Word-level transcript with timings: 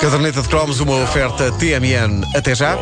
Caderneta 0.00 0.42
de 0.42 0.48
Cromos, 0.48 0.80
uma 0.80 1.02
oferta 1.02 1.50
TMN. 1.52 2.22
Até 2.34 2.54
já. 2.54 2.76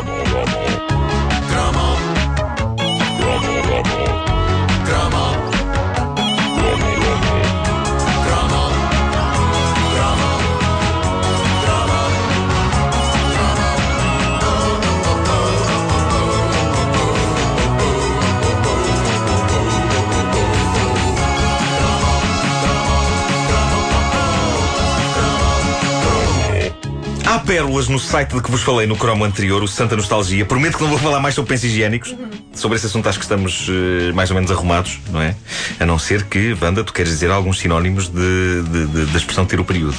Pérolas 27.50 27.88
no 27.88 27.98
site 27.98 28.32
de 28.36 28.40
que 28.40 28.48
vos 28.48 28.62
falei 28.62 28.86
no 28.86 28.94
cromo 28.94 29.24
anterior, 29.24 29.60
o 29.60 29.66
Santa 29.66 29.96
Nostalgia. 29.96 30.44
Prometo 30.46 30.76
que 30.76 30.84
não 30.84 30.90
vou 30.90 30.98
falar 31.00 31.18
mais 31.18 31.34
sobre 31.34 31.48
pensos 31.48 31.64
higiênicos. 31.64 32.14
Sobre 32.54 32.76
esse 32.76 32.86
assunto 32.86 33.08
acho 33.08 33.18
que 33.18 33.24
estamos 33.24 33.66
eh, 33.68 34.12
mais 34.12 34.30
ou 34.30 34.36
menos 34.36 34.52
arrumados, 34.52 35.00
não 35.10 35.20
é? 35.20 35.34
A 35.80 35.84
não 35.84 35.98
ser 35.98 36.22
que, 36.26 36.56
Wanda, 36.62 36.84
tu 36.84 36.92
queres 36.92 37.10
dizer 37.10 37.28
alguns 37.28 37.58
sinónimos 37.58 38.06
de, 38.06 38.62
de- 38.62 38.86
de- 38.86 39.06
da 39.06 39.18
expressão 39.18 39.44
ter 39.44 39.58
o 39.58 39.64
período. 39.64 39.96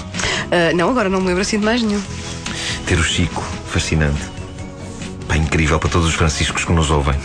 Ah, 0.50 0.74
não, 0.74 0.92
agora 0.92 1.10
não 1.10 1.20
me 1.20 1.28
lembro 1.28 1.42
assim 1.42 1.60
de 1.60 1.66
mais 1.66 1.82
nenhum. 1.84 2.02
Ter 2.86 2.98
o 2.98 3.04
Chico, 3.04 3.44
fascinante. 3.70 4.22
Pá, 5.28 5.36
incrível 5.36 5.78
para 5.78 5.90
todos 5.90 6.08
os 6.08 6.14
franciscos 6.14 6.64
que 6.64 6.72
nos 6.72 6.90
ouvem. 6.90 7.16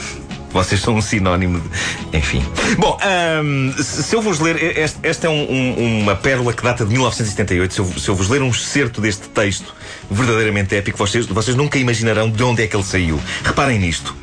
Vocês 0.53 0.81
são 0.81 0.95
um 0.97 1.03
sinónimo 1.03 1.61
de... 1.61 2.17
Enfim. 2.17 2.43
Bom, 2.79 2.97
ahm, 3.03 3.73
se 3.83 4.15
eu 4.15 4.23
vos 4.23 4.41
ler... 4.41 4.79
Esta 5.03 5.27
é 5.27 5.31
um- 5.31 5.51
um- 5.53 6.01
uma 6.03 6.15
pérola 6.17 6.53
que 6.53 6.63
data 6.63 6.85
de 6.85 6.91
1978. 6.93 7.75
Se 7.75 7.81
eu, 7.81 7.85
se 7.99 8.09
eu 8.09 8.15
vos 8.15 8.29
ler 8.29 8.41
um 8.43 8.49
excerto 8.49 9.01
deste 9.01 9.29
texto 9.29 9.75
verdadeiramente 10.11 10.75
épico, 10.75 10.97
vocês, 10.97 11.27
vocês 11.27 11.57
nunca 11.57 11.79
imaginarão 11.79 12.31
de 12.31 12.43
onde 12.43 12.63
é 12.63 12.67
que 12.67 12.75
ele 12.75 12.85
saiu. 12.85 13.21
Reparem 13.45 13.79
nisto. 13.79 14.15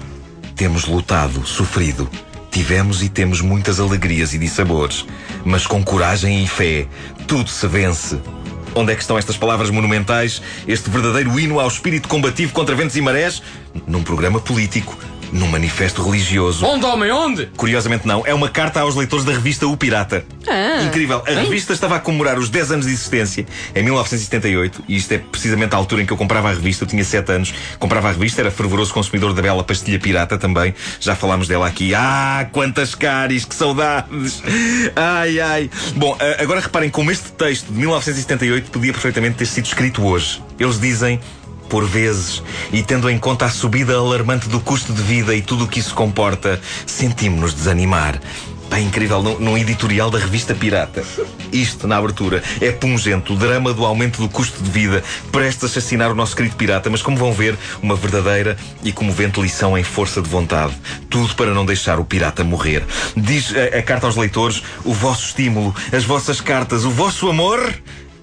Temos 0.56 0.86
lutado, 0.86 1.46
sofrido. 1.46 2.10
Tivemos 2.50 3.02
e 3.04 3.10
temos 3.10 3.42
muitas 3.42 3.80
alegrias 3.80 4.34
e 4.34 4.38
dissabores. 4.38 5.06
Mas 5.44 5.68
com 5.68 5.84
coragem 5.84 6.44
e 6.44 6.48
fé, 6.48 6.88
tudo 7.28 7.50
se 7.50 7.68
vence. 7.68 8.18
Onde 8.76 8.92
é 8.92 8.96
que 8.96 9.02
estão 9.02 9.18
estas 9.20 9.38
palavras 9.38 9.70
monumentais? 9.70 10.42
Este 10.68 10.90
verdadeiro 10.90 11.40
hino 11.40 11.60
ao 11.60 11.68
espírito 11.68 12.08
combativo 12.08 12.54
contra 12.54 12.74
ventos 12.76 12.96
e 12.96 13.02
marés? 13.02 13.42
Num 13.88 14.02
programa 14.04 14.40
político, 14.40 14.98
num 15.34 15.48
manifesto 15.48 16.04
religioso. 16.04 16.66
Onde, 16.66 16.86
homem, 16.86 17.12
onde? 17.12 17.48
Curiosamente 17.58 18.08
não, 18.08 18.26
é 18.26 18.34
uma 18.34 18.48
carta 18.48 18.80
aos 18.82 18.96
leitores 18.96 19.26
da 19.26 19.34
revista 19.34 19.68
O 19.68 19.76
Pirata. 19.76 20.26
Ah, 20.48 20.84
Incrível. 20.84 21.24
A 21.26 21.32
revista 21.32 21.74
estava 21.74 21.96
a 21.96 22.00
comemorar 22.00 22.38
os 22.38 22.50
10 22.50 22.72
anos 22.72 22.86
de 22.86 22.92
existência 22.92 23.46
em 23.76 23.84
1978 23.84 24.84
e 24.88 24.96
isto 24.96 25.12
é 25.12 25.18
precisamente 25.18 25.74
a 25.74 25.78
altura 25.78 26.04
em 26.04 26.06
que 26.06 26.14
eu 26.14 26.18
comprava 26.18 26.50
a 26.50 26.54
revista. 26.54 26.84
Eu 26.84 26.88
tinha 26.88 27.04
7 27.04 27.32
anos, 27.32 27.54
comprava 27.80 28.10
a 28.10 28.12
revista, 28.12 28.42
era 28.42 28.52
fervoroso 28.52 28.94
consumidor 28.94 29.34
da 29.34 29.42
bela 29.42 29.64
pastilha 29.64 30.00
pirata 30.00 30.38
também. 30.38 30.74
Já 31.00 31.16
falámos 31.16 31.48
dela 31.48 31.68
aqui. 31.68 31.96
Ah, 31.96 32.48
quantas 32.52 32.94
caris, 32.94 33.46
que 33.46 33.56
saudades! 33.56 34.44
Ai, 34.96 35.40
ai. 35.40 35.70
Bom, 35.96 36.16
ah, 36.20 36.44
agora 36.44 36.60
reparem 36.60 36.90
como 36.90 37.10
este 37.10 37.32
texto 37.32 37.68
de 37.68 37.80
1978 37.80 38.70
podia 38.70 38.94
perfeitamente 38.94 39.38
ter 39.38 39.46
sido 39.46 39.66
escrito 39.66 40.04
hoje. 40.06 40.42
Eles 40.60 40.80
dizem 40.80 41.20
por 41.74 41.88
vezes, 41.88 42.44
e 42.72 42.84
tendo 42.84 43.10
em 43.10 43.18
conta 43.18 43.46
a 43.46 43.50
subida 43.50 43.96
alarmante 43.96 44.48
do 44.48 44.60
custo 44.60 44.94
de 44.94 45.02
vida 45.02 45.34
e 45.34 45.42
tudo 45.42 45.64
o 45.64 45.68
que 45.68 45.80
isso 45.80 45.96
comporta, 45.96 46.62
sentimos-nos 46.86 47.52
desanimar. 47.52 48.22
Pá, 48.70 48.80
incrível, 48.80 49.24
num, 49.24 49.40
num 49.40 49.58
editorial 49.58 50.12
da 50.12 50.20
revista 50.20 50.54
Pirata. 50.54 51.04
Isto, 51.52 51.88
na 51.88 51.98
abertura, 51.98 52.44
é 52.62 52.72
pungente, 52.72 53.34
o 53.34 53.36
drama 53.36 53.74
do 53.74 53.86
aumento 53.86 54.22
do 54.22 54.30
custo 54.30 54.62
de 54.62 54.70
vida, 54.70 55.04
prestes 55.32 55.64
a 55.64 55.66
assassinar 55.66 56.12
o 56.12 56.16
nosso 56.16 56.36
querido 56.36 56.56
pirata, 56.56 56.92
mas 56.92 57.02
como 57.02 57.18
vão 57.18 57.34
ver, 57.34 57.58
uma 57.82 57.96
verdadeira 57.96 58.56
e 58.84 58.92
comovente 58.92 59.42
lição 59.42 59.76
em 59.76 59.84
força 59.84 60.22
de 60.22 60.30
vontade. 60.30 60.76
Tudo 61.10 61.34
para 61.34 61.56
não 61.56 61.66
deixar 61.66 62.00
o 62.00 62.06
pirata 62.06 62.44
morrer. 62.44 62.86
Diz 63.18 63.52
a, 63.56 63.80
a 63.80 63.82
carta 63.82 64.06
aos 64.06 64.16
leitores, 64.16 64.62
o 64.86 64.94
vosso 64.94 65.26
estímulo, 65.26 65.76
as 65.92 66.04
vossas 66.04 66.40
cartas, 66.40 66.86
o 66.86 66.92
vosso 66.92 67.28
amor 67.28 67.74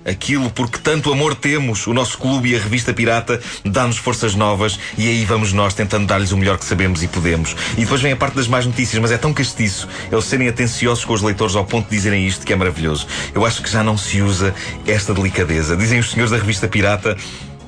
Aquilo 0.05 0.51
porque 0.51 0.79
tanto 0.79 1.13
amor 1.13 1.35
temos, 1.35 1.87
o 1.87 1.93
nosso 1.93 2.17
clube 2.19 2.51
e 2.51 2.57
a 2.57 2.59
revista 2.59 2.93
Pirata 2.93 3.41
dá-nos 3.65 3.99
forças 3.99 4.35
novas 4.35 4.79
e 4.97 5.09
aí 5.09 5.25
vamos 5.25 5.53
nós 5.53 5.75
tentando 5.75 6.07
dar-lhes 6.07 6.33
o 6.33 6.37
melhor 6.37 6.59
que 6.59 6.65
sabemos 6.65 7.03
e 7.03 7.09
podemos. 7.09 7.55
E 7.77 7.83
depois 7.83 8.01
vem 8.01 8.13
a 8.13 8.17
parte 8.17 8.35
das 8.35 8.49
más 8.49 8.65
notícias, 8.65 9.01
mas 9.01 9.11
é 9.11 9.19
tão 9.19 9.33
castiço 9.33 9.89
eles 10.11 10.25
serem 10.25 10.49
atenciosos 10.49 11.05
com 11.05 11.13
os 11.13 11.23
leitores 11.23 11.55
ao 11.55 11.65
ponto 11.65 11.89
de 11.89 11.97
dizerem 11.97 12.27
isto 12.27 12.47
que 12.47 12.53
é 12.53 12.57
maravilhoso. 12.57 13.07
Eu 13.35 13.45
acho 13.45 13.63
que 13.63 13.71
já 13.71 13.83
não 13.83 13.99
se 13.99 14.23
usa 14.23 14.55
esta 14.87 15.13
delicadeza. 15.13 15.77
Dizem 15.77 15.99
os 15.99 16.11
senhores 16.11 16.31
da 16.31 16.39
revista 16.39 16.67
Pirata. 16.67 17.17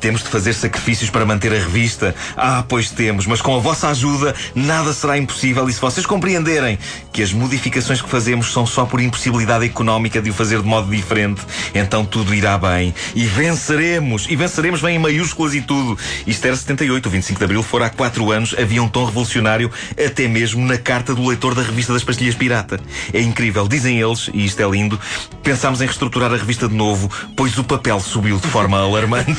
Temos 0.03 0.21
de 0.21 0.29
fazer 0.29 0.53
sacrifícios 0.53 1.11
para 1.11 1.25
manter 1.25 1.53
a 1.53 1.59
revista. 1.59 2.13
Ah, 2.37 2.65
pois 2.69 2.91
temos, 2.91 3.25
mas 3.25 3.41
com 3.41 3.57
a 3.57 3.61
vossa 3.61 3.89
ajuda 3.89 4.35
nada 4.53 4.93
será 4.93 5.17
impossível. 5.17 5.69
E 5.69 5.73
se 5.73 5.81
vocês 5.81 6.05
compreenderem 6.05 6.77
que 7.13 7.23
as 7.23 7.33
modificações 7.33 8.03
que 8.03 8.09
fazemos 8.09 8.53
são 8.53 8.67
só 8.67 8.85
por 8.85 9.01
impossibilidade 9.01 9.65
económica 9.65 10.21
de 10.21 10.29
o 10.31 10.35
fazer 10.35 10.61
de 10.61 10.67
modo 10.67 10.91
diferente, 10.91 11.41
então 11.73 12.05
tudo 12.05 12.35
irá 12.35 12.59
bem. 12.59 12.93
E 13.15 13.25
venceremos! 13.27 14.27
E 14.29 14.35
venceremos 14.35 14.83
bem 14.83 14.97
em 14.97 14.99
maiúsculas 14.99 15.55
e 15.55 15.61
tudo. 15.61 15.97
Isto 16.27 16.47
era 16.47 16.57
78, 16.57 17.07
o 17.07 17.11
25 17.11 17.39
de 17.39 17.45
Abril 17.45 17.63
fora 17.63 17.87
há 17.87 17.91
4 17.91 18.33
anos, 18.33 18.57
havia 18.59 18.83
um 18.83 18.89
tom 18.89 19.05
revolucionário 19.05 19.71
até 19.93 20.27
mesmo 20.27 20.67
na 20.67 20.79
carta 20.79 21.15
do 21.15 21.25
leitor 21.25 21.55
da 21.55 21.63
revista 21.63 21.93
das 21.93 22.03
Pastilhas 22.03 22.35
Pirata. 22.35 22.81
É 23.13 23.21
incrível, 23.21 23.69
dizem 23.69 24.01
eles, 24.01 24.29
e 24.35 24.45
isto 24.45 24.61
é 24.61 24.69
lindo, 24.69 24.99
pensámos 25.45 25.81
em 25.81 25.85
reestruturar 25.85 26.33
a 26.33 26.37
revista 26.37 26.69
de 26.69 26.75
novo, 26.75 27.09
pois 27.37 27.57
o 27.57 27.63
papel 27.63 28.01
subiu 28.01 28.41
de 28.41 28.49
forma 28.49 28.79
alarmante. 28.83 29.33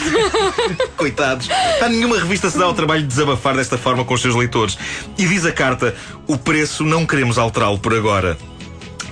Coitados. 0.98 1.50
Há 1.82 1.90
nenhuma 1.90 2.18
revista 2.18 2.50
se 2.50 2.58
dá 2.58 2.66
ao 2.66 2.74
trabalho 2.74 3.02
de 3.02 3.08
desabafar 3.08 3.56
desta 3.56 3.78
forma 3.78 4.06
com 4.06 4.14
os 4.14 4.22
seus 4.22 4.36
leitores. 4.36 4.78
E 5.18 5.26
diz 5.26 5.46
a 5.46 5.52
carta: 5.52 5.96
o 6.28 6.38
preço 6.38 6.84
não 6.84 7.06
queremos 7.06 7.38
alterá-lo 7.38 7.80
por 7.80 7.94
agora. 7.94 8.38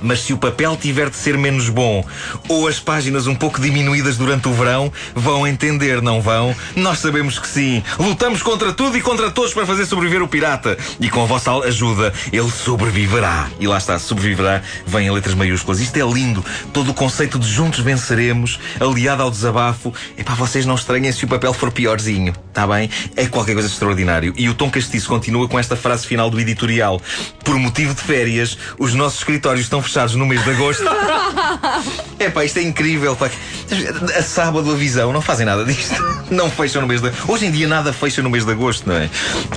Mas 0.01 0.21
se 0.21 0.33
o 0.33 0.37
papel 0.37 0.75
tiver 0.75 1.09
de 1.09 1.15
ser 1.15 1.37
menos 1.37 1.69
bom 1.69 2.03
ou 2.49 2.67
as 2.67 2.79
páginas 2.79 3.27
um 3.27 3.35
pouco 3.35 3.61
diminuídas 3.61 4.17
durante 4.17 4.47
o 4.47 4.53
verão, 4.53 4.91
vão 5.15 5.47
entender, 5.47 6.01
não 6.01 6.21
vão? 6.21 6.55
Nós 6.75 6.99
sabemos 6.99 7.37
que 7.37 7.47
sim. 7.47 7.83
Lutamos 7.99 8.41
contra 8.41 8.73
tudo 8.73 8.97
e 8.97 9.01
contra 9.01 9.29
todos 9.29 9.53
para 9.53 9.65
fazer 9.65 9.85
sobreviver 9.85 10.21
o 10.23 10.27
pirata. 10.27 10.77
E 10.99 11.09
com 11.09 11.23
a 11.23 11.25
vossa 11.25 11.51
ajuda, 11.51 12.13
ele 12.31 12.49
sobreviverá. 12.49 13.49
E 13.59 13.67
lá 13.67 13.77
está, 13.77 13.99
sobreviverá, 13.99 14.61
vem 14.85 15.07
em 15.07 15.11
letras 15.11 15.35
maiúsculas. 15.35 15.79
Isto 15.79 15.97
é 15.97 16.11
lindo. 16.11 16.43
Todo 16.73 16.91
o 16.91 16.93
conceito 16.93 17.37
de 17.37 17.47
juntos 17.47 17.79
venceremos, 17.79 18.59
aliado 18.79 19.23
ao 19.23 19.31
desabafo. 19.31 19.93
É 20.17 20.23
para 20.23 20.35
vocês 20.35 20.65
não 20.65 20.75
estranhem 20.75 21.11
se 21.11 21.25
o 21.25 21.27
papel 21.27 21.53
for 21.53 21.71
piorzinho. 21.71 22.33
Está 22.47 22.65
bem? 22.65 22.89
É 23.15 23.27
qualquer 23.27 23.53
coisa 23.53 23.67
extraordinário. 23.67 24.33
E 24.35 24.49
o 24.49 24.53
Tom 24.53 24.69
Castiço 24.69 25.07
continua 25.07 25.47
com 25.47 25.59
esta 25.59 25.75
frase 25.75 26.07
final 26.07 26.29
do 26.29 26.39
editorial. 26.39 27.01
Por 27.43 27.55
motivo 27.57 27.93
de 27.93 28.01
férias, 28.01 28.57
os 28.79 28.93
nossos 28.93 29.19
escritórios 29.19 29.65
estão 29.65 29.81
fechados 29.81 29.90
no 30.17 30.25
mês 30.25 30.43
de 30.43 30.51
agosto. 30.51 30.83
É 32.19 32.29
pá, 32.29 32.45
isto 32.45 32.59
é 32.59 32.61
incrível. 32.61 33.15
Pá. 33.15 33.31
A 34.17 34.21
sábado 34.21 34.69
a 34.69 34.75
visão, 34.75 35.13
não 35.13 35.21
fazem 35.21 35.45
nada 35.45 35.63
disto. 35.63 35.95
Não 36.31 36.49
fecham 36.49 36.81
no 36.81 36.87
mês 36.87 37.01
de 37.01 37.11
Hoje 37.27 37.45
em 37.45 37.51
dia 37.51 37.67
nada 37.67 37.91
fecha 37.91 38.21
no 38.21 38.29
mês 38.29 38.45
de 38.45 38.51
agosto, 38.51 38.87
não 38.87 38.95
é? 38.95 39.09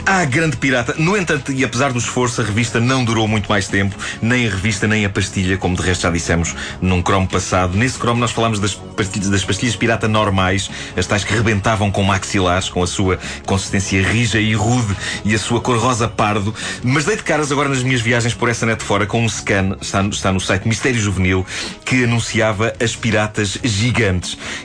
Ah, 0.04 0.25
grande 0.25 0.56
pirata. 0.56 0.92
No 0.98 1.16
entanto, 1.16 1.52
e 1.52 1.62
apesar 1.62 1.92
do 1.92 2.00
esforço, 2.00 2.41
a 2.41 2.44
revista 2.44 2.80
não 2.80 3.04
durou 3.04 3.28
muito 3.28 3.48
mais 3.48 3.69
tempo. 3.69 3.97
Nem 4.20 4.48
a 4.48 4.50
revista, 4.50 4.88
nem 4.88 5.04
a 5.04 5.08
pastilha, 5.08 5.56
como 5.56 5.76
de 5.76 5.82
resto 5.82 6.02
já 6.02 6.10
dissemos 6.10 6.52
num 6.80 7.00
cromo 7.00 7.28
passado. 7.28 7.76
Nesse 7.76 7.97
cromo 7.97 8.19
nós 8.19 8.32
falámos 8.32 8.58
das 8.58 8.75
pastilhas, 8.75 9.28
das 9.28 9.44
pastilhas 9.44 9.76
pirata 9.76 10.08
normais, 10.08 10.69
as 10.96 11.06
tais 11.06 11.22
que 11.22 11.32
rebentavam 11.32 11.92
com 11.92 12.02
maxilares, 12.02 12.69
com 12.69 12.82
a 12.82 12.88
sua 12.88 13.20
consistência 13.46 14.02
rija 14.02 14.41
e 14.41 14.52
rude 14.54 14.96
e 15.25 15.32
a 15.32 15.38
sua 15.38 15.60
cor 15.60 15.78
rosa 15.78 16.08
pardo. 16.08 16.52
Mas 16.82 17.04
dei 17.04 17.14
de 17.14 17.22
caras 17.22 17.52
agora 17.52 17.69
nas 17.69 17.84
minhas 17.84 18.00
viagens 18.00 18.34
por 18.34 18.48
essa 18.48 18.66
net 18.66 18.82
fora 18.82 19.06
com 19.06 19.25
um 19.25 19.28
scan, 19.28 19.76
está, 19.81 20.02
está 20.02 20.32
no 20.32 20.41
site 20.41 20.66
Mistério 20.66 21.00
Juvenil, 21.00 21.46
que 21.84 22.02
anunciava 22.02 22.75
as 22.82 22.96
piratas 22.96 23.58
gigantes. 23.62 24.03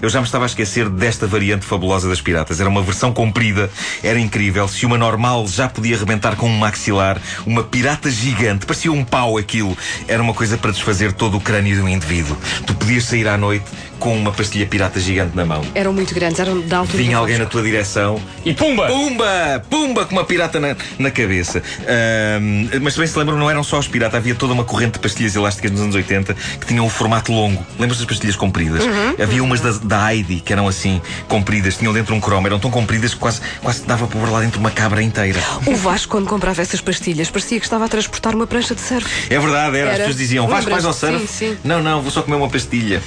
Eu 0.01 0.09
já 0.09 0.19
me 0.19 0.25
estava 0.25 0.45
a 0.45 0.47
esquecer 0.47 0.89
desta 0.89 1.25
variante 1.27 1.65
fabulosa 1.65 2.09
das 2.09 2.21
piratas. 2.21 2.59
Era 2.59 2.69
uma 2.69 2.81
versão 2.81 3.13
comprida, 3.13 3.69
era 4.03 4.19
incrível. 4.19 4.67
Se 4.67 4.85
uma 4.85 4.97
normal 4.97 5.47
já 5.47 5.69
podia 5.69 5.95
arrebentar 5.95 6.35
com 6.35 6.47
um 6.49 6.57
maxilar, 6.57 7.21
uma 7.45 7.63
pirata 7.63 8.09
gigante, 8.09 8.65
parecia 8.65 8.91
um 8.91 9.03
pau 9.03 9.37
aquilo. 9.37 9.77
Era 10.07 10.21
uma 10.21 10.33
coisa 10.33 10.57
para 10.57 10.71
desfazer 10.71 11.13
todo 11.13 11.37
o 11.37 11.41
crânio 11.41 11.75
de 11.75 11.81
um 11.81 11.87
indivíduo. 11.89 12.37
Tu 12.65 12.73
podias 12.75 13.05
sair 13.05 13.27
à 13.27 13.37
noite 13.37 13.65
com 13.99 14.15
uma 14.15 14.31
pastilha 14.31 14.65
pirata 14.65 14.99
gigante 14.99 15.35
na 15.35 15.45
mão. 15.45 15.61
Eram 15.75 15.93
muito 15.93 16.13
grandes, 16.15 16.39
eram 16.39 16.59
da 16.61 16.77
altura. 16.79 16.97
Vinha 16.97 17.17
alguém 17.17 17.37
na 17.37 17.43
Vasco. 17.43 17.51
tua 17.59 17.63
direção 17.63 18.21
E 18.45 18.53
pumba! 18.53 18.87
Pumba! 18.87 19.63
Pumba 19.69 20.05
com 20.05 20.13
uma 20.13 20.23
pirata 20.23 20.59
na, 20.59 20.75
na 20.97 21.11
cabeça. 21.11 21.61
Ahm, 21.81 22.69
mas 22.81 22.93
também 22.93 23.07
se 23.07 23.17
lembram, 23.17 23.37
não 23.37 23.49
eram 23.49 23.63
só 23.63 23.77
os 23.79 23.87
piratas, 23.87 24.15
havia 24.17 24.35
toda 24.35 24.53
uma 24.53 24.63
corrente 24.63 24.93
de 24.93 24.99
pastilhas 24.99 25.35
elásticas 25.35 25.71
nos 25.71 25.81
anos 25.81 25.95
80 25.95 26.33
que 26.33 26.65
tinham 26.65 26.85
o 26.85 26.89
formato 26.89 27.31
longo. 27.31 27.65
Lembras 27.77 27.97
das 27.97 28.07
pastilhas 28.07 28.35
compridas? 28.35 28.83
Havia 29.21 29.43
umas 29.43 29.59
da, 29.61 29.71
da 29.71 30.13
Heidi 30.13 30.39
que 30.39 30.53
eram 30.53 30.67
assim, 30.67 31.01
compridas, 31.27 31.77
tinham 31.77 31.93
dentro 31.93 32.15
um 32.15 32.19
cromo, 32.19 32.47
eram 32.47 32.59
tão 32.59 32.71
compridas 32.71 33.13
que 33.13 33.19
quase, 33.19 33.41
quase 33.61 33.83
dava 33.85 34.07
para 34.07 34.19
pôr 34.19 34.29
lá 34.29 34.41
dentro 34.41 34.59
uma 34.59 34.71
cabra 34.71 35.01
inteira. 35.01 35.39
O 35.65 35.75
Vasco, 35.75 36.11
quando 36.11 36.27
comprava 36.27 36.61
essas 36.61 36.81
pastilhas, 36.81 37.29
parecia 37.29 37.59
que 37.59 37.65
estava 37.65 37.85
a 37.85 37.89
transportar 37.89 38.35
uma 38.35 38.47
prancha 38.47 38.73
de 38.73 38.81
surf. 38.81 39.07
É 39.33 39.39
verdade, 39.39 39.77
era. 39.77 39.89
As 39.89 39.95
Era. 39.95 39.97
pessoas 40.05 40.17
diziam: 40.17 40.47
Vais, 40.47 40.65
vais 40.65 40.85
ao 40.85 40.93
surf? 40.93 41.19
Sim, 41.19 41.27
sim. 41.27 41.57
Não, 41.63 41.81
não, 41.81 42.01
vou 42.01 42.11
só 42.11 42.21
comer 42.21 42.37
uma 42.37 42.49
pastilha. 42.49 43.01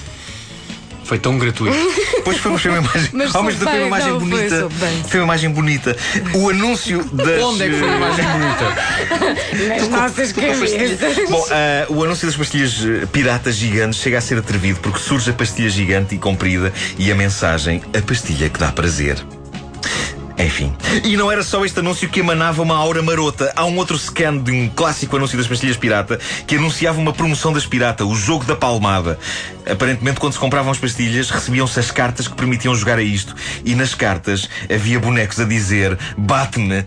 Foi 1.05 1.19
tão 1.19 1.39
gratuito. 1.39 1.77
Pois 2.25 2.39
foi, 2.39 2.53
mas 2.53 2.63
foi 2.63 2.71
uma 2.71 2.81
imagem. 2.81 3.11
Mas 3.13 3.35
ao 3.35 3.43
mesmo 3.43 3.59
tempo 3.59 3.71
foi 3.73 3.81
uma 3.81 3.87
imagem 3.89 4.13
bem, 4.13 4.21
não, 4.21 4.29
foi, 4.29 4.39
bonita. 4.39 4.69
bem. 4.77 5.03
Foi 5.09 5.21
uma 5.21 5.25
imagem 5.25 5.51
bonita. 5.51 5.97
O 6.35 6.51
anúncio 6.51 7.05
das. 7.13 7.43
Onde 7.43 7.63
é 7.65 7.69
que 7.69 7.75
foi 7.75 7.89
a 7.89 7.97
imagem 7.97 8.25
bonita? 8.25 9.69
Nas 9.69 9.89
nossas 9.89 10.33
cabeças. 10.33 11.29
Bom, 11.29 11.47
ah, 11.51 11.87
o 11.89 12.05
anúncio 12.05 12.29
das 12.29 12.37
pastilhas 12.37 12.79
eh, 12.85 13.07
piratas 13.07 13.57
gigantes 13.57 13.99
chega 13.99 14.19
a 14.19 14.21
ser 14.21 14.39
atrevido 14.39 14.79
porque 14.81 15.01
surge 15.01 15.31
a 15.31 15.33
pastilha 15.33 15.69
gigante 15.69 16.15
e 16.15 16.19
comprida 16.19 16.73
e 16.97 17.11
a 17.11 17.15
mensagem: 17.17 17.83
a 17.93 18.01
pastilha 18.01 18.49
que 18.49 18.61
dá 18.61 18.71
prazer. 18.71 19.17
Enfim. 20.39 20.75
E 21.05 21.17
não 21.17 21.31
era 21.31 21.43
só 21.43 21.65
este 21.65 21.79
anúncio 21.81 22.09
que 22.09 22.21
emanava 22.21 22.63
uma 22.63 22.77
aura 22.77 23.03
marota. 23.03 23.53
Há 23.55 23.65
um 23.65 23.77
outro 23.77 23.99
scan 23.99 24.39
de 24.39 24.51
um 24.51 24.69
clássico 24.69 25.17
anúncio 25.17 25.37
das 25.37 25.47
pastilhas 25.47 25.77
pirata 25.77 26.19
que 26.47 26.57
anunciava 26.57 26.99
uma 26.99 27.13
promoção 27.13 27.53
das 27.53 27.67
pirata, 27.67 28.05
o 28.05 28.15
jogo 28.15 28.45
da 28.45 28.57
palmada. 28.57 29.19
Aparentemente, 29.71 30.19
quando 30.19 30.33
se 30.33 30.39
compravam 30.39 30.73
as 30.73 30.79
pastilhas, 30.79 31.31
recebiam-se 31.31 31.79
as 31.79 31.91
cartas 31.91 32.27
que 32.27 32.35
permitiam 32.35 32.75
jogar 32.75 32.99
a 32.99 33.03
isto. 33.03 33.35
E 33.65 33.75
nas 33.75 33.95
cartas 33.95 34.49
havia 34.73 34.99
bonecos 34.99 35.39
a 35.39 35.45
dizer: 35.45 35.99
bate-me. 36.17 36.85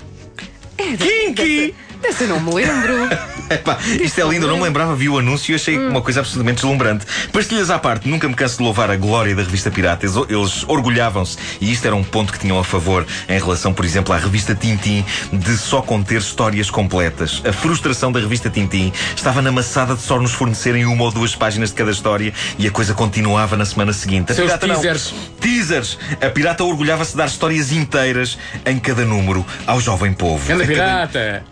Kinky! 0.77 1.84
Dessa 2.05 2.23
eu 2.23 2.27
não 2.29 2.39
me 2.39 2.53
lembro. 2.53 3.09
Epá, 3.49 3.77
isto 4.01 4.19
é 4.19 4.23
lindo, 4.27 4.45
eu 4.45 4.49
não 4.49 4.57
me 4.57 4.63
lembrava, 4.63 4.95
vi 4.95 5.07
o 5.07 5.19
anúncio 5.19 5.51
e 5.51 5.55
achei 5.55 5.77
uma 5.77 6.01
coisa 6.01 6.19
absolutamente 6.21 6.55
deslumbrante. 6.61 7.05
Pastilhas 7.31 7.69
à 7.69 7.77
parte, 7.77 8.07
nunca 8.07 8.27
me 8.27 8.33
canso 8.33 8.57
de 8.57 8.63
louvar 8.63 8.89
a 8.89 8.95
glória 8.95 9.35
da 9.35 9.43
revista 9.43 9.69
Pirata. 9.69 10.05
Eles, 10.05 10.15
eles 10.29 10.63
orgulhavam-se, 10.67 11.37
e 11.61 11.71
isto 11.71 11.85
era 11.85 11.95
um 11.95 12.03
ponto 12.03 12.33
que 12.33 12.39
tinham 12.39 12.57
a 12.57 12.63
favor 12.63 13.05
em 13.29 13.39
relação, 13.39 13.71
por 13.71 13.85
exemplo, 13.85 14.13
à 14.13 14.17
revista 14.17 14.55
Tintim, 14.55 15.05
de 15.31 15.57
só 15.57 15.81
conter 15.81 16.17
histórias 16.19 16.71
completas. 16.71 17.41
A 17.47 17.53
frustração 17.53 18.11
da 18.11 18.19
revista 18.19 18.49
Tintim 18.49 18.91
estava 19.15 19.41
na 19.43 19.51
maçada 19.51 19.93
de 19.95 20.01
só 20.01 20.19
nos 20.19 20.31
fornecerem 20.31 20.85
uma 20.85 21.03
ou 21.03 21.11
duas 21.11 21.35
páginas 21.35 21.69
de 21.69 21.75
cada 21.75 21.91
história 21.91 22.33
e 22.57 22.67
a 22.67 22.71
coisa 22.71 22.93
continuava 22.95 23.55
na 23.55 23.65
semana 23.65 23.93
seguinte. 23.93 24.31
A 24.31 24.35
Seus 24.35 24.47
Pirata 24.47 24.65
não. 24.67 24.75
teasers. 24.75 25.13
Teasers! 25.39 25.97
A 26.19 26.29
Pirata 26.29 26.63
orgulhava-se 26.63 27.11
de 27.11 27.17
dar 27.17 27.27
histórias 27.27 27.71
inteiras 27.71 28.37
em 28.65 28.79
cada 28.79 29.05
número 29.05 29.45
ao 29.67 29.79
jovem 29.79 30.13
povo. 30.13 30.51
Anda 30.51 30.63
A 30.63 30.67
cada- 30.67 31.07
pirata! 31.07 31.43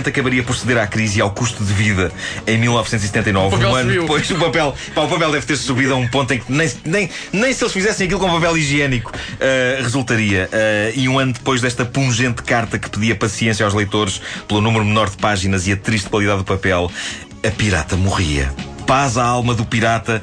Tristemente 0.00 0.08
acabaria 0.08 0.42
por 0.42 0.56
ceder 0.56 0.78
à 0.78 0.86
crise 0.86 1.18
e 1.18 1.22
ao 1.22 1.30
custo 1.30 1.62
de 1.64 1.72
vida 1.72 2.10
em 2.46 2.58
1979, 2.58 3.46
O 3.46 3.50
papel 3.50 3.70
um 3.70 3.74
ano 3.74 3.88
subiu. 3.88 4.02
depois 4.02 4.30
o 4.30 4.36
papel, 4.36 4.74
pá, 4.94 5.02
o 5.02 5.08
papel 5.08 5.32
deve 5.32 5.46
ter 5.46 5.56
subido 5.56 5.94
a 5.94 5.96
um 5.96 6.08
ponto 6.08 6.32
em 6.32 6.38
que 6.38 6.52
nem, 6.52 6.70
nem, 6.84 7.10
nem 7.32 7.52
se 7.52 7.62
eles 7.62 7.72
fizessem 7.72 8.06
aquilo 8.06 8.20
com 8.20 8.30
papel 8.30 8.56
higiênico 8.56 9.12
ah, 9.40 9.82
resultaria. 9.82 10.48
Ah, 10.52 10.92
e 10.94 11.08
um 11.08 11.18
ano 11.18 11.32
depois 11.32 11.60
desta 11.60 11.84
pungente 11.84 12.42
carta 12.42 12.78
que 12.78 12.88
pedia 12.88 13.14
paciência 13.14 13.64
aos 13.64 13.74
leitores 13.74 14.20
pelo 14.48 14.60
número 14.60 14.84
menor 14.84 15.10
de 15.10 15.16
páginas 15.16 15.66
e 15.66 15.72
a 15.72 15.76
triste 15.76 16.08
qualidade 16.08 16.38
do 16.38 16.44
papel, 16.44 16.90
a 17.46 17.50
pirata 17.50 17.96
morria. 17.96 18.52
Paz 18.86 19.16
à 19.16 19.24
alma 19.24 19.54
do 19.54 19.64
pirata. 19.64 20.22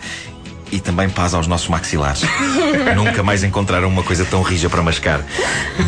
E 0.72 0.80
também 0.80 1.10
paz 1.10 1.34
aos 1.34 1.48
nossos 1.48 1.68
maxilares. 1.68 2.22
Nunca 2.96 3.24
mais 3.24 3.44
encontraram 3.44 3.88
uma 3.88 4.04
coisa 4.04 4.26
tão 4.26 4.42
rija 4.42 4.70
para 4.70 4.82
mascar. 4.82 5.22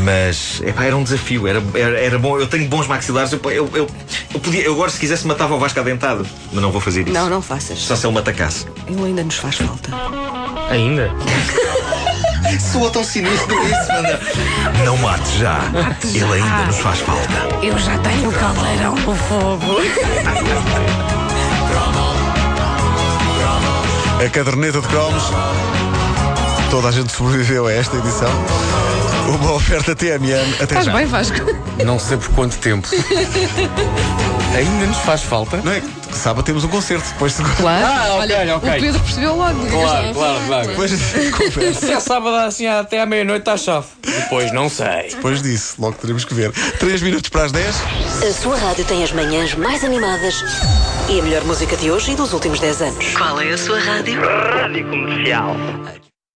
Mas 0.04 0.62
epá, 0.66 0.86
era 0.86 0.96
um 0.96 1.04
desafio, 1.04 1.48
era, 1.48 1.62
era, 1.74 2.00
era 2.00 2.20
bom. 2.20 2.40
Eu 2.40 2.48
tenho 2.48 2.68
bons 2.68 2.88
maxilares. 2.88 3.32
Eu, 3.32 3.40
eu, 3.46 3.70
eu, 3.74 3.88
eu 4.34 4.40
podia, 4.40 4.62
eu 4.62 4.74
agora, 4.74 4.90
se 4.90 5.00
quisesse, 5.00 5.28
matava 5.28 5.56
o 5.56 5.60
Vasco 5.60 5.80
adentado. 5.80 6.26
Mas 6.52 6.62
não 6.62 6.72
vou 6.72 6.82
fazer 6.82 7.04
isso. 7.04 7.12
Não, 7.14 7.30
não 7.30 7.42
faças. 7.42 7.80
Só 7.80 7.96
se 7.96 8.06
ele 8.06 8.14
me 8.14 8.20
atacasse. 8.20 8.66
Ele 8.88 9.06
ainda 9.06 9.24
nos 9.24 9.36
faz 9.36 9.56
falta. 9.56 9.92
Ainda? 10.70 11.12
Soa 12.60 12.90
tão 12.90 13.04
sinistro 13.04 13.56
isso, 13.64 13.88
mano. 13.92 14.20
Não 14.86 14.98
mate 14.98 15.38
já. 15.38 15.60
Ele 16.04 16.34
ainda 16.34 16.66
nos 16.66 16.80
faz 16.80 17.00
falta. 17.00 17.34
Eu 17.62 17.78
já 17.78 17.98
tenho 18.00 18.30
o 18.30 18.34
caldeirão 18.34 18.96
no 18.96 19.16
fogo. 19.16 19.66
A 24.24 24.30
caderneta 24.30 24.82
de 24.82 24.88
cromos. 24.88 25.24
Toda 26.70 26.90
a 26.90 26.92
gente 26.92 27.12
sobreviveu 27.12 27.68
a 27.68 27.74
esta 27.74 27.96
edição. 27.98 28.30
Uma 29.40 29.54
oferta 29.54 29.96
TMN. 29.96 30.56
Até 30.56 30.64
Estás 30.64 30.86
já. 30.86 30.94
bem, 30.94 31.06
Vasco? 31.06 31.38
Não 31.86 31.98
sei 31.98 32.18
por 32.18 32.30
quanto 32.30 32.58
tempo. 32.58 32.88
Ainda 34.56 34.86
nos 34.88 34.98
faz 34.98 35.22
falta? 35.24 35.58
Não 35.64 35.72
é? 35.72 35.82
Sábado 36.14 36.44
temos 36.44 36.64
um 36.64 36.68
concerto. 36.68 37.08
Depois 37.10 37.38
de, 37.38 37.44
Claro. 37.56 37.86
Ah, 37.86 38.16
ok, 38.16 38.36
Olha, 38.36 38.56
ok. 38.58 38.70
o 38.70 38.82
Pedro 38.82 39.00
percebeu 39.02 39.36
logo. 39.36 39.68
Claro, 39.68 40.14
claro, 40.14 40.40
claro. 40.48 40.68
depois. 40.68 40.92
Se 41.80 41.92
é 41.92 42.00
sábado 42.00 42.36
assim 42.36 42.68
até 42.68 43.02
à 43.02 43.06
meia-noite 43.06 43.42
está 43.42 43.58
chave. 43.58 43.88
Depois 44.04 44.52
não 44.52 44.70
sei. 44.70 45.10
Depois 45.10 45.42
disso, 45.42 45.76
logo 45.80 45.96
teremos 46.00 46.26
que 46.26 46.34
ver. 46.34 46.52
3 46.52 47.02
minutos 47.02 47.30
para 47.30 47.44
as 47.46 47.52
10. 47.52 47.76
A 48.30 48.34
sua 48.34 48.58
rádio 48.58 48.84
tem 48.86 49.04
as 49.04 49.12
manhãs 49.12 49.54
mais 49.56 49.84
animadas 49.84 50.44
e 51.10 51.20
a 51.20 51.24
melhor 51.24 51.44
música 51.46 51.76
de 51.78 51.90
hoje 51.92 52.12
e 52.12 52.16
dos 52.16 52.34
últimos 52.34 52.60
10 52.60 52.82
anos. 52.82 53.06
Qual 53.16 53.40
é 53.40 53.52
a 53.52 53.58
sua 53.58 53.80
rádio? 53.80 54.20
Rádio 54.22 54.90
Comercial. 54.90 55.56